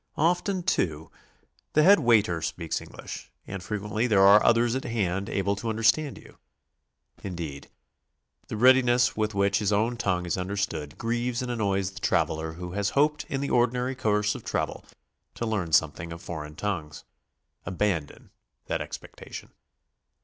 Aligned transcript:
Often, 0.17 0.63
too, 0.63 1.11
the 1.73 1.83
head 1.83 1.99
waiter 1.99 2.41
speaks 2.41 2.81
English, 2.81 3.31
and 3.45 3.61
frequently 3.61 4.07
there 4.07 4.25
are 4.25 4.43
others 4.43 4.75
at 4.75 4.83
hand 4.83 5.29
able 5.29 5.55
to 5.57 5.69
understand 5.69 6.17
you. 6.17 6.39
Indeed, 7.23 7.69
the 8.47 8.55
readi 8.55 8.83
ness 8.83 9.15
with 9.15 9.35
which 9.35 9.59
his 9.59 9.71
own 9.71 9.97
tongue 9.97 10.25
is 10.25 10.39
understood 10.39 10.97
grieves 10.97 11.43
and 11.43 11.51
annoys 11.51 11.91
the 11.91 11.99
traveler 11.99 12.53
who 12.53 12.71
has 12.71 12.89
hoped 12.97 13.25
in 13.25 13.41
the 13.41 13.51
ordinary 13.51 13.93
course 13.93 14.33
of 14.33 14.43
travel 14.43 14.83
to 15.35 15.45
learn 15.45 15.71
something 15.71 16.11
of 16.11 16.19
foreign 16.19 16.55
tongues. 16.55 17.03
Abandon 17.63 18.31
that 18.65 18.81
expectation. 18.81 19.51